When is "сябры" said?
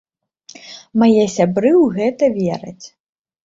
1.35-1.71